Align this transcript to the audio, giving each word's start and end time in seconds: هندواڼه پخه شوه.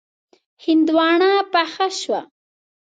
هندواڼه 0.63 1.31
پخه 1.53 1.87
شوه. 2.01 2.21